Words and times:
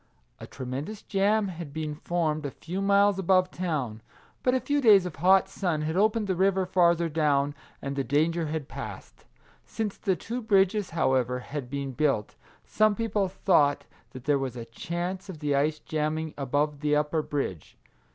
A 0.39 0.47
tremendous 0.47 1.03
jam 1.03 1.49
had 1.49 1.71
been 1.71 1.93
formed 1.93 2.43
a 2.43 2.49
few 2.49 2.81
miles 2.81 3.19
above 3.19 3.51
town; 3.51 4.01
but 4.41 4.55
a 4.55 4.59
few 4.59 4.81
days 4.81 5.05
of 5.05 5.17
hot 5.17 5.47
sun 5.47 5.83
had 5.83 5.95
opened 5.95 6.25
the 6.25 6.33
river 6.35 6.65
farther 6.65 7.07
down, 7.07 7.53
and 7.83 7.95
the 7.95 8.03
danger 8.03 8.47
had 8.47 8.67
passed. 8.67 9.25
Since 9.63 9.97
the 9.97 10.15
two 10.15 10.41
bridges, 10.41 10.89
however, 10.89 11.37
had 11.41 11.69
been 11.69 11.91
built, 11.91 12.33
some 12.65 12.95
people 12.95 13.27
thought 13.27 13.85
that 14.09 14.23
there 14.23 14.39
was 14.39 14.55
a 14.55 14.65
chance 14.65 15.29
of 15.29 15.37
the 15.37 15.53
ice 15.53 15.77
jamming 15.77 16.33
above 16.35 16.79
the 16.79 16.95
upper 16.95 17.21
bridge. 17.21 17.77